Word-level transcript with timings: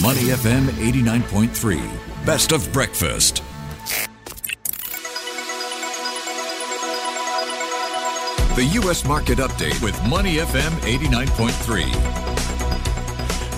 Money 0.00 0.30
FM 0.32 0.68
89.3. 0.80 2.24
Best 2.24 2.52
of 2.52 2.72
breakfast. 2.72 3.42
The 8.56 8.64
U.S. 8.80 9.04
Market 9.04 9.38
Update 9.38 9.82
with 9.82 10.02
Money 10.08 10.36
FM 10.36 10.70
89.3. 10.80 12.31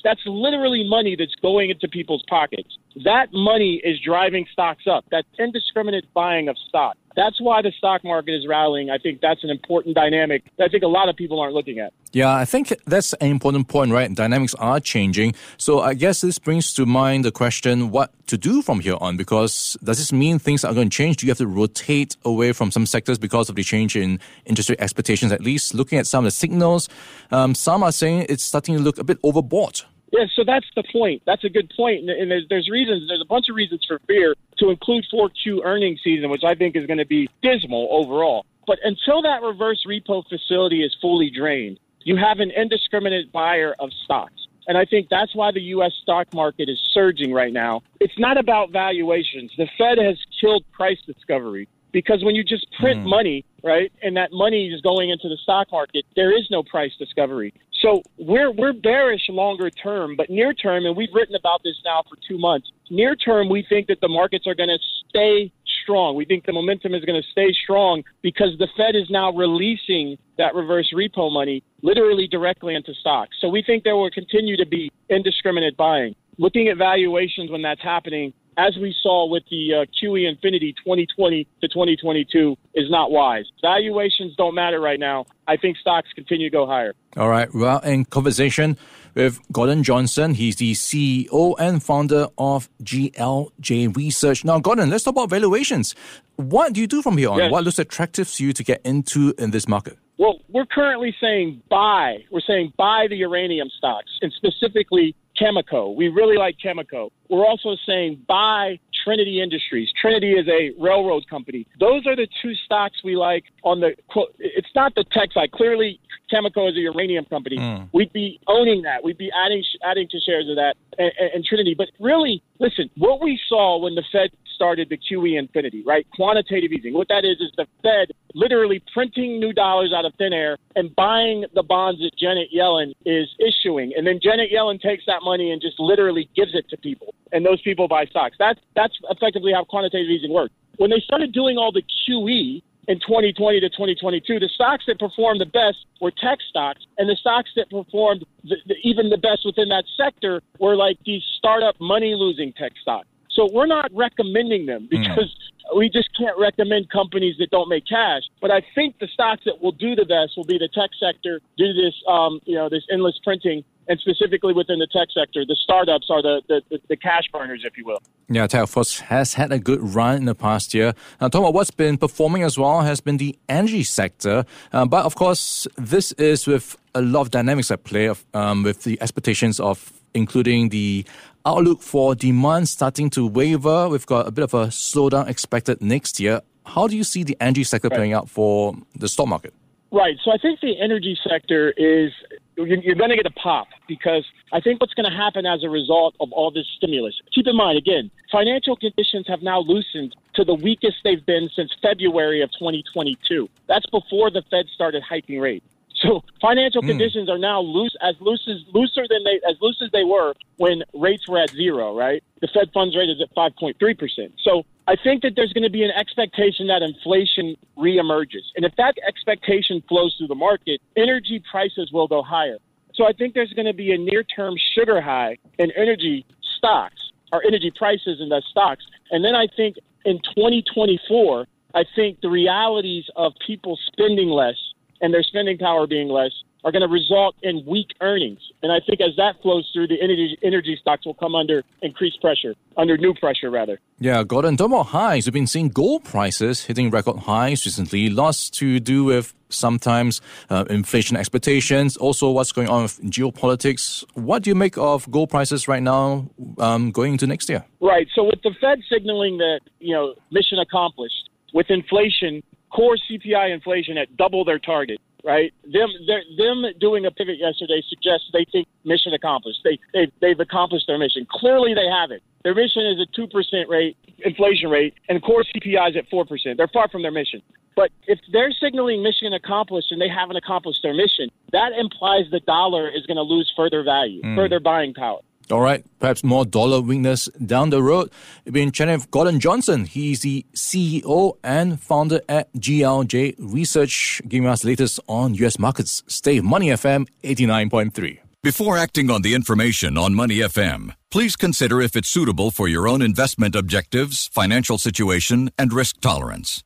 That's 0.04 0.22
literally 0.26 0.88
money 0.88 1.16
that's 1.16 1.36
going 1.36 1.72
into 1.72 1.88
people's 1.88 2.24
pockets. 2.30 2.78
That 3.04 3.34
money 3.34 3.82
is 3.84 4.00
driving 4.00 4.46
stocks 4.54 4.86
up. 4.88 5.06
That's 5.10 5.28
indiscriminate 5.40 6.06
buying 6.14 6.48
of 6.48 6.58
stock. 6.70 6.96
That's 7.18 7.42
why 7.42 7.64
the 7.64 7.72
stock 7.76 8.04
market 8.04 8.36
is 8.36 8.46
rallying. 8.48 8.92
I 8.92 9.00
think 9.00 9.22
that's 9.22 9.44
an 9.44 9.50
important 9.50 9.96
dynamic 9.96 10.44
that 10.58 10.66
I 10.66 10.68
think 10.68 10.84
a 10.84 10.88
lot 10.88 11.10
of 11.10 11.16
people 11.16 11.40
aren't 11.40 11.56
looking 11.56 11.80
at. 11.80 11.92
Yeah, 12.14 12.32
I 12.32 12.46
think 12.46 12.72
that's 12.86 13.14
an 13.14 13.32
important 13.32 13.68
point, 13.68 13.92
right? 13.92 14.14
Dynamics 14.14 14.54
are 14.60 14.80
changing. 14.80 15.34
So 15.58 15.82
I 15.82 15.96
guess 15.96 16.22
this 16.22 16.38
brings 16.38 16.76
to 16.76 16.86
mind 16.86 17.26
the 17.26 17.32
question 17.32 17.90
what 17.90 18.12
to 18.28 18.38
do 18.38 18.62
from 18.62 18.82
here 18.82 18.98
on 19.02 19.18
because 19.18 19.76
does 19.84 19.98
this 19.98 20.14
mean 20.14 20.38
things 20.38 20.64
are 20.64 20.76
going 20.76 20.92
to 20.92 20.96
change? 20.96 21.18
Do 21.18 21.26
you 21.26 21.32
have 21.32 21.40
to 21.40 21.48
rotate 21.48 22.16
away 22.24 22.54
from 22.54 22.70
some 22.70 22.86
sectors 22.86 23.18
because 23.18 23.50
of 23.50 23.56
the 23.56 23.64
change 23.64 23.96
in 23.96 24.20
industry 24.46 24.80
expectations? 24.80 25.32
At 25.32 25.42
least 25.42 25.74
looking 25.74 25.98
at 25.98 26.06
some 26.06 26.24
of 26.24 26.28
the 26.28 26.38
signals, 26.38 26.88
um, 27.32 27.56
some 27.56 27.82
are 27.82 27.92
saying 27.92 28.28
it's 28.30 28.44
starting 28.44 28.78
to 28.78 28.82
look 28.84 29.00
a 29.00 29.04
bit 29.04 29.20
overbought. 29.24 29.86
Yeah, 30.12 30.26
so 30.34 30.44
that's 30.46 30.66
the 30.76 30.84
point. 30.92 31.22
That's 31.26 31.44
a 31.44 31.50
good 31.50 31.72
point. 31.76 32.10
And 32.10 32.32
there's, 32.32 32.46
there's 32.50 32.70
reasons, 32.70 33.08
there's 33.08 33.22
a 33.22 33.26
bunch 33.26 33.50
of 33.50 33.56
reasons 33.56 33.86
for 33.86 34.00
fear 34.08 34.36
to 34.60 34.70
include 34.70 35.06
4Q 35.14 35.66
earnings 35.66 36.00
season, 36.04 36.30
which 36.30 36.44
I 36.44 36.56
think 36.56 36.76
is 36.76 36.86
going 36.86 37.00
to 37.00 37.06
be 37.06 37.28
dismal 37.42 37.90
overall. 37.92 38.46
But 38.66 38.80
until 38.84 39.22
that 39.22 39.42
reverse 39.42 39.84
repo 39.88 40.24
facility 40.28 40.84
is 40.84 40.96
fully 41.02 41.30
drained, 41.30 41.80
you 42.02 42.16
have 42.16 42.40
an 42.40 42.52
indiscriminate 42.52 43.32
buyer 43.32 43.76
of 43.80 43.92
stocks. 44.06 44.48
And 44.68 44.78
I 44.78 44.86
think 44.86 45.08
that's 45.10 45.34
why 45.34 45.52
the 45.52 45.62
U.S. 45.62 45.94
stock 46.02 46.34
market 46.34 46.68
is 46.68 46.80
surging 46.94 47.34
right 47.34 47.54
now. 47.54 47.82
It's 48.02 48.18
not 48.20 48.38
about 48.38 48.72
valuations. 48.72 49.52
The 49.58 49.68
Fed 49.78 49.98
has 49.98 50.18
killed 50.42 50.66
price 50.74 51.00
discovery 51.06 51.70
because 51.94 52.24
when 52.24 52.36
you 52.36 52.44
just 52.44 52.68
print 52.80 53.02
mm. 53.02 53.10
money, 53.10 53.46
right, 53.64 53.92
and 54.02 54.18
that 54.18 54.32
money 54.34 54.68
is 54.68 54.82
going 54.82 55.10
into 55.10 55.30
the 55.30 55.38
stock 55.38 55.72
market, 55.72 56.06
there 56.16 56.38
is 56.38 56.48
no 56.52 56.64
price 56.64 56.92
discovery. 57.00 57.54
So 57.82 58.02
we're 58.18 58.52
we're 58.52 58.74
bearish 58.74 59.30
longer 59.30 59.70
term, 59.70 60.16
but 60.16 60.30
near 60.30 60.54
term, 60.54 60.86
and 60.86 60.96
we've 60.96 61.14
written 61.14 61.36
about 61.36 61.62
this 61.64 61.76
now 61.86 62.04
for 62.10 62.18
two 62.28 62.38
months. 62.38 62.72
Near 62.90 63.16
term, 63.16 63.50
we 63.50 63.66
think 63.68 63.88
that 63.88 64.02
the 64.02 64.08
markets 64.08 64.48
are 64.48 64.56
going 64.56 64.70
to 64.70 64.80
stay 65.10 65.52
strong. 65.84 66.16
We 66.16 66.26
think 66.26 66.46
the 66.46 66.54
momentum 66.54 66.94
is 66.94 67.06
going 67.06 67.22
to 67.22 67.28
stay 67.32 67.54
strong 67.64 68.04
because 68.22 68.58
the 68.58 68.68
Fed 68.76 68.96
is 68.96 69.10
now 69.10 69.32
releasing 69.32 70.18
that 70.38 70.56
reverse 70.56 70.92
repo 70.94 71.32
money 71.32 71.64
literally 71.82 72.28
directly 72.28 72.76
into 72.76 72.94
stocks. 72.96 73.38
So 73.40 73.48
we 73.48 73.62
think 73.62 73.84
there 73.84 73.96
will 73.96 74.10
continue 74.10 74.58
to 74.58 74.66
be 74.66 74.92
indiscriminate 75.10 75.78
buying. 75.78 76.16
Looking 76.40 76.68
at 76.68 76.78
valuations 76.78 77.50
when 77.52 77.62
that's 77.62 77.82
happening, 77.82 78.34
as 78.58 78.76
we 78.78 78.94
saw 79.02 79.28
with 79.28 79.44
the 79.50 79.74
uh, 79.74 79.86
QE 79.86 80.28
Infinity 80.28 80.74
2020 80.74 81.48
to 81.62 81.68
2022, 81.68 82.58
is 82.74 82.90
not 82.90 83.12
wise. 83.12 83.46
Valuations 83.62 84.36
don't 84.36 84.56
matter 84.56 84.80
right 84.80 85.00
now. 85.00 85.26
I 85.48 85.58
think 85.58 85.78
stocks 85.78 86.10
continue 86.14 86.50
to 86.50 86.54
go 86.54 86.66
higher. 86.66 86.94
All 87.16 87.30
right. 87.30 87.54
Well, 87.54 87.80
in 87.80 88.06
conversation 88.06 88.78
with 89.14 89.40
Gordon 89.52 89.84
Johnson, 89.84 90.34
he's 90.34 90.56
the 90.58 90.74
CEO 90.74 91.56
and 91.60 91.82
founder 91.82 92.28
of 92.38 92.70
GLJ 92.84 93.96
Research. 93.96 94.44
Now, 94.44 94.60
Gordon, 94.60 94.90
let's 94.90 95.04
talk 95.04 95.14
about 95.14 95.30
valuations. 95.30 95.96
What 96.36 96.74
do 96.74 96.82
you 96.82 96.88
do 96.88 97.02
from 97.02 97.18
here 97.18 97.30
on? 97.30 97.38
Yes. 97.40 97.52
What 97.52 97.64
looks 97.64 97.80
attractive 97.80 98.32
to 98.34 98.44
you 98.44 98.54
to 98.54 98.64
get 98.64 98.82
into 98.84 99.34
in 99.38 99.52
this 99.52 99.68
market? 99.68 99.98
Well, 100.18 100.40
we're 100.50 100.66
currently 100.66 101.16
saying 101.22 101.62
buy. 101.70 102.24
We're 102.32 102.42
saying 102.42 102.74
buy 102.76 103.06
the 103.08 103.18
uranium 103.18 103.70
stocks, 103.78 104.12
and 104.22 104.34
specifically 104.34 105.16
Cameco. 105.40 105.96
We 105.96 106.08
really 106.08 106.38
like 106.38 106.58
Cameco. 106.64 107.10
We're 107.30 107.46
also 107.46 107.76
saying 107.86 108.24
buy 108.28 108.80
Trinity 109.04 109.42
Industries. 109.42 109.90
Trinity 110.00 110.34
is 110.34 110.48
a 110.48 110.72
railroad 110.82 111.28
company. 111.30 111.68
Those 111.80 112.06
are 112.08 112.16
the 112.16 112.28
two 112.42 112.54
stocks 112.66 112.98
we 113.04 113.16
like 113.16 113.46
on 113.64 113.80
the. 113.80 113.96
It's 114.40 114.70
not 114.76 114.96
the 114.96 115.06
tech 115.12 115.32
side. 115.34 115.52
Clearly, 115.52 116.00
Cameco 116.32 116.70
is 116.70 116.76
a 116.76 116.82
uranium 116.82 117.26
company. 117.26 117.58
Mm. 117.58 117.90
We'd 117.94 118.12
be 118.14 118.40
owning 118.48 118.82
that. 118.84 119.04
We'd 119.04 119.18
be 119.18 119.32
adding 119.32 119.64
adding 119.84 120.08
to 120.10 120.20
shares 120.20 120.50
of 120.50 120.56
that 120.56 120.76
and, 120.98 121.12
and, 121.20 121.30
and 121.36 121.46
Trinity. 121.46 121.76
But 121.78 121.88
really, 122.00 122.44
listen, 122.60 122.90
what 122.98 123.22
we 123.22 123.40
saw 123.48 123.80
when 123.80 123.96
the 123.96 124.04
Fed 124.12 124.32
started 124.56 124.90
the 124.90 124.98
QE 124.98 125.38
infinity, 125.38 125.84
right? 125.86 126.06
Quantitative 126.16 126.72
easing. 126.72 126.94
What 126.94 127.08
that 127.10 127.24
is 127.24 127.40
is 127.40 127.52
the 127.56 127.68
Fed 127.84 128.12
literally 128.38 128.82
printing 128.94 129.40
new 129.40 129.52
dollars 129.52 129.92
out 129.96 130.06
of 130.06 130.14
thin 130.16 130.32
air 130.32 130.58
and 130.76 130.96
buying 130.96 131.46
the 131.56 131.64
bonds 131.64 132.00
that 132.02 132.12
Janet 132.18 132.50
Yellen 132.56 132.94
is 133.06 133.28
issuing. 133.40 133.94
And 133.98 134.06
then 134.06 134.20
Janet 134.22 134.52
Yellen 134.52 134.80
takes 134.80 135.04
that 135.08 135.24
money 135.24 135.52
and 135.52 135.62
just 135.62 135.80
literally 135.80 136.30
gives 136.36 136.54
it 136.54 136.70
to 136.70 136.78
people. 136.78 137.14
And 137.32 137.46
those 137.46 137.62
people 137.62 137.88
buy 137.88 138.06
stocks. 138.06 138.36
That's 138.38 138.60
that's 138.76 138.94
effectively 139.10 139.52
how 139.54 139.64
quantitative 139.64 140.10
easing 140.10 140.32
works. 140.32 140.54
When 140.78 140.92
they 140.92 141.00
started 141.00 141.34
doing 141.34 141.58
all 141.58 141.72
the 141.72 141.82
QE 141.82 142.62
in 142.88 143.00
2020 143.00 143.60
to 143.60 143.70
2022, 143.70 144.40
the 144.40 144.48
stocks 144.54 144.86
that 144.88 145.00
performed 145.00 145.42
the 145.42 145.46
best 145.46 145.78
were 146.00 146.12
tech 146.12 146.38
stocks, 146.48 146.86
and 146.98 147.10
the 147.10 147.16
stocks 147.16 147.50
that 147.56 147.70
performed 147.70 148.24
the, 148.44 148.56
the, 148.68 148.76
even 148.84 149.10
the 149.10 149.18
best 149.18 149.42
within 149.44 149.70
that 149.70 149.84
sector 149.98 150.42
were 150.60 150.76
like 150.76 150.98
these 151.06 151.24
startup 151.38 151.76
money 151.82 152.16
losing 152.16 152.54
tech 152.54 152.74
stocks. 152.82 153.08
So 153.30 153.48
we're 153.52 153.68
not 153.68 153.92
recommending 153.94 154.66
them 154.66 154.88
because 154.90 155.30
mm. 155.30 155.47
We 155.76 155.90
just 155.90 156.10
can't 156.18 156.38
recommend 156.38 156.90
companies 156.90 157.36
that 157.40 157.50
don't 157.52 157.70
make 157.70 157.86
cash. 157.88 158.24
But 158.42 158.52
I 158.52 158.62
think 158.76 159.00
the 159.00 159.08
stocks 159.08 159.44
that 159.46 159.62
will 159.62 159.72
do 159.72 159.96
the 159.96 160.06
best 160.06 160.38
will 160.38 160.46
be 160.46 160.58
the 160.58 160.70
tech 160.70 160.92
sector 161.00 161.42
due 161.58 161.74
to 161.74 161.74
this, 161.74 161.94
um, 162.08 162.40
you 162.46 162.56
know, 162.56 162.70
this 162.70 162.84
endless 162.92 163.20
printing. 163.24 163.64
And 163.90 163.98
specifically 164.00 164.54
within 164.54 164.80
the 164.80 164.88
tech 164.88 165.08
sector, 165.14 165.46
the 165.46 165.56
startups 165.56 166.08
are 166.10 166.22
the, 166.22 166.42
the, 166.50 166.80
the 166.90 166.98
cash 166.98 167.24
burners, 167.32 167.64
if 167.64 167.78
you 167.78 167.86
will. 167.86 168.02
Yeah, 168.28 168.46
tech, 168.46 168.64
of 168.64 169.00
has 169.00 169.36
had 169.36 169.52
a 169.54 169.60
good 169.60 169.82
run 169.82 170.18
in 170.18 170.26
the 170.26 170.36
past 170.36 170.74
year. 170.74 170.94
Now, 171.22 171.30
Tom, 171.30 171.54
what's 171.54 171.72
been 171.72 171.98
performing 171.98 172.44
as 172.44 172.58
well 172.58 172.82
has 172.82 173.00
been 173.00 173.16
the 173.16 173.38
energy 173.48 173.84
sector. 173.84 174.44
Uh, 174.74 174.86
but 174.86 175.06
of 175.06 175.16
course, 175.16 175.68
this 175.78 176.12
is 176.14 176.46
with 176.46 176.76
a 176.94 177.02
lot 177.02 177.22
of 177.22 177.32
dynamics 177.32 177.72
at 177.72 177.86
play, 177.86 178.08
of, 178.08 178.26
um, 178.34 178.64
with 178.64 178.84
the 178.84 179.02
expectations 179.02 179.60
of 179.60 179.94
including 180.14 180.70
the 180.70 181.06
outlook 181.48 181.82
for 181.82 182.14
demand 182.14 182.68
starting 182.68 183.10
to 183.12 183.26
waver. 183.26 183.88
We've 183.88 184.06
got 184.06 184.28
a 184.28 184.32
bit 184.32 184.44
of 184.44 184.54
a 184.54 184.68
slowdown 184.68 185.30
expected 185.30 185.82
next 185.82 186.20
year. 186.20 186.42
How 186.66 186.88
do 186.88 186.98
you 186.98 187.06
see 187.06 187.24
the 187.24 187.38
energy 187.40 187.64
sector 187.64 187.88
right. 187.88 187.96
playing 187.96 188.14
out 188.14 188.30
for 188.30 188.76
the 188.96 189.08
stock 189.08 189.28
market? 189.28 189.54
Right. 189.90 190.18
So 190.24 190.32
I 190.32 190.38
think 190.38 190.60
the 190.60 190.78
energy 190.82 191.18
sector 191.28 191.74
is 191.78 192.12
you're 192.58 192.96
going 192.96 193.12
to 193.12 193.16
get 193.16 193.26
a 193.26 193.32
pop 193.32 193.68
because 193.88 194.26
I 194.52 194.60
think 194.60 194.82
what's 194.82 194.94
going 194.94 195.10
to 195.10 195.16
happen 195.16 195.46
as 195.46 195.64
a 195.64 195.70
result 195.70 196.16
of 196.20 196.32
all 196.34 196.52
this 196.52 196.66
stimulus. 196.76 197.16
Keep 197.34 197.48
in 197.48 197.56
mind, 197.56 197.78
again, 197.78 198.12
financial 198.30 198.76
conditions 198.76 199.26
have 199.30 199.42
now 199.42 199.60
loosened 199.60 200.16
to 200.34 200.44
the 200.44 200.56
weakest 200.56 200.98
they've 201.06 201.26
been 201.26 201.50
since 201.56 201.72
February 201.82 202.42
of 202.42 202.52
2022. 202.52 203.48
That's 203.68 203.86
before 203.86 204.30
the 204.32 204.44
Fed 204.50 204.66
started 204.74 205.04
hiking 205.04 205.40
rates. 205.40 205.66
So 206.02 206.24
financial 206.42 206.82
mm. 206.82 206.88
conditions 206.88 207.30
are 207.30 207.38
now 207.38 207.60
loose 207.62 207.96
as 208.02 208.16
loose 208.20 208.48
as 208.48 208.58
looser 208.74 209.06
than 209.10 209.24
they 209.24 209.40
as 209.50 209.56
loose 209.62 209.82
as 209.84 209.90
they 209.92 210.04
were 210.04 210.34
when 210.58 210.84
rates 210.94 211.28
were 211.28 211.40
at 211.40 211.50
zero, 211.52 211.96
right? 211.98 212.24
The 212.42 212.48
Fed 212.48 212.70
funds 212.74 212.96
rate 212.96 213.10
is 213.10 213.22
at 213.22 213.34
five 213.34 213.56
point 213.56 213.78
three 213.80 213.94
percent. 213.94 214.34
So 214.44 214.64
I 214.88 214.96
think 214.96 215.24
that 215.24 215.36
there's 215.36 215.54
going 215.54 215.64
to 215.64 215.70
be 215.70 215.84
an 215.84 215.92
expectation 215.92 216.68
that 216.68 216.82
inflation 216.82 217.56
reemerges. 217.78 218.46
And 218.56 218.64
if 218.64 218.76
that 218.78 218.96
expectation 219.08 219.84
flows 219.90 220.16
through 220.18 220.28
the 220.28 220.36
market, 220.36 220.82
energy 220.96 221.44
prices 221.50 221.92
will 221.92 222.08
go 222.08 222.22
higher. 222.22 222.58
So 222.94 223.06
I 223.06 223.14
think 223.14 223.34
there's 223.34 223.54
going 223.54 223.68
to 223.68 223.74
be 223.74 223.92
a 223.92 223.98
near 223.98 224.24
term 224.24 224.56
sugar 224.76 225.02
high 225.02 225.38
in 225.58 225.72
energy 225.72 226.26
stocks 226.58 227.12
or 227.32 227.44
energy 227.46 227.72
prices 227.76 228.20
in 228.22 228.30
the 228.30 228.42
stocks. 228.50 228.86
And 229.12 229.24
then 229.24 229.36
I 229.36 229.48
think 229.48 229.78
in 230.06 230.20
2024, 230.20 231.46
I 231.76 231.84
think 231.96 232.22
the 232.22 232.30
realities 232.30 233.06
of 233.16 233.34
people 233.46 233.78
spending 233.92 234.30
less 234.30 234.56
and 235.02 235.14
their 235.14 235.24
spending 235.24 235.58
power 235.58 235.88
being 235.88 236.10
less 236.10 236.32
are 236.64 236.72
going 236.72 236.82
to 236.82 236.88
result 236.88 237.36
in 237.44 237.64
weak 237.66 237.88
earnings. 238.02 238.40
And 238.62 238.72
I 238.72 238.80
think 238.86 239.00
as 239.00 239.16
that 239.16 239.42
flows 239.42 239.70
through, 239.74 239.88
the 239.88 240.02
energy, 240.02 240.38
energy 240.44 240.78
stocks 240.82 241.06
will 241.06 241.14
come 241.14 241.36
under 241.36 241.64
increased 241.82 242.20
pressure, 242.20 242.56
under 242.76 242.98
new 242.98 243.14
pressure, 243.14 243.50
rather. 243.50 243.80
Yeah, 244.00 244.24
Gordon, 244.24 244.58
talking 244.58 244.74
about 244.74 244.88
highs, 244.88 245.26
we've 245.26 245.34
been 245.34 245.48
seeing 245.48 245.70
gold 245.70 246.04
prices 246.04 246.66
hitting 246.66 246.90
record 246.90 247.20
highs 247.20 247.66
recently. 247.66 248.10
Lots 248.10 248.50
to 248.52 248.80
do 248.80 249.06
with 249.06 249.34
sometimes 249.50 250.20
uh, 250.50 250.66
inflation 250.70 251.16
expectations, 251.16 251.96
also 251.96 252.32
what's 252.32 252.52
going 252.52 252.68
on 252.68 252.84
with 252.84 253.02
geopolitics. 253.04 254.04
What 254.16 254.44
do 254.44 254.50
you 254.50 254.56
make 254.56 254.78
of 254.78 255.10
gold 255.10 255.30
prices 255.30 255.68
right 255.68 255.84
now 255.84 256.30
um, 256.58 256.92
going 256.92 257.14
into 257.14 257.28
next 257.28 257.48
year? 257.50 257.64
Right. 257.80 258.08
So 258.14 258.24
with 258.24 258.42
the 258.44 258.54
Fed 258.60 258.80
signaling 258.92 259.38
that, 259.38 259.62
you 259.80 259.94
know, 259.94 260.16
mission 260.32 260.60
accomplished, 260.60 261.30
with 261.54 261.70
inflation 261.70 262.44
core 262.78 262.98
CPI 263.10 263.54
inflation 263.54 263.98
at 263.98 264.16
double 264.16 264.46
their 264.46 264.60
target. 264.60 265.00
Right, 265.24 265.52
them 265.64 265.90
them 266.38 266.64
doing 266.80 267.06
a 267.06 267.12
pivot 267.12 267.38
yesterday 267.38 267.82
suggests 267.90 268.30
they 268.32 268.46
think 268.50 268.68
mission 268.86 269.14
accomplished. 269.14 269.60
They 269.64 269.78
they've, 269.94 270.12
they've 270.22 270.40
accomplished 270.40 270.86
their 270.88 270.98
mission. 270.98 271.28
Clearly, 271.30 271.74
they 271.74 271.88
haven't. 271.92 272.22
Their 272.44 272.56
mission 272.56 272.86
is 272.86 273.00
a 273.02 273.08
two 273.14 273.28
percent 273.28 273.68
rate 273.68 273.98
inflation 274.20 274.70
rate, 274.70 274.94
and 275.10 275.22
core 275.22 275.44
CPI 275.44 275.90
is 275.90 275.98
at 275.98 276.08
four 276.10 276.24
percent. 276.24 276.56
They're 276.58 276.70
far 276.70 276.88
from 276.88 277.02
their 277.02 277.12
mission. 277.12 277.42
But 277.76 277.92
if 278.08 278.20
they're 278.32 278.52
signaling 278.52 279.04
mission 279.04 279.34
accomplished 279.34 279.92
and 279.92 280.00
they 280.00 280.08
haven't 280.08 280.38
accomplished 280.38 280.82
their 280.82 280.94
mission, 280.94 281.30
that 281.52 281.74
implies 281.78 282.26
the 282.32 282.40
dollar 282.40 282.88
is 282.88 283.06
going 283.06 283.18
to 283.18 283.24
lose 283.24 283.52
further 283.56 283.84
value, 283.84 284.22
mm. 284.22 284.36
further 284.36 284.60
buying 284.60 284.94
power. 284.94 285.20
All 285.52 285.62
right, 285.62 285.86
perhaps 286.00 286.24
more 286.24 286.46
dollar 286.46 286.82
weakness 286.82 287.30
down 287.46 287.70
the 287.70 287.82
road. 287.82 288.12
Been 288.46 288.72
chatting 288.72 288.96
with 288.96 289.12
Gordon 289.12 289.40
Johnson. 289.40 289.86
He's 289.86 290.22
the 290.22 290.46
CEO 290.54 291.38
and 291.44 291.82
founder 291.82 292.22
at 292.28 292.52
GLJ 292.54 293.36
Research, 293.40 294.22
giving 294.28 294.48
us 294.48 294.64
latest 294.64 295.00
on 295.08 295.34
U.S. 295.36 295.58
markets. 295.58 296.04
Stay 296.08 296.42
Money 296.42 296.68
FM 296.68 297.08
89.3. 297.24 298.20
Before 298.44 298.78
acting 298.78 299.10
on 299.10 299.24
the 299.24 299.34
information 299.34 299.98
on 299.98 300.14
Money 300.14 300.38
FM, 300.38 300.94
please 301.12 301.36
consider 301.36 301.82
if 301.82 301.96
it's 301.96 302.08
suitable 302.08 302.52
for 302.52 302.68
your 302.68 302.88
own 302.88 303.02
investment 303.02 303.56
objectives, 303.56 304.28
financial 304.28 304.78
situation, 304.78 305.50
and 305.58 305.74
risk 305.74 306.00
tolerance. 306.02 306.64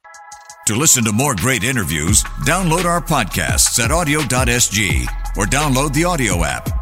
To 0.67 0.75
listen 0.75 1.03
to 1.05 1.11
more 1.11 1.35
great 1.35 1.63
interviews, 1.63 2.23
download 2.45 2.85
our 2.85 3.01
podcasts 3.01 3.83
at 3.83 3.89
awedio.sg 3.89 5.07
or 5.37 5.45
download 5.45 5.93
the 5.93 6.03
AWEDIO 6.03 6.45
app. 6.45 6.80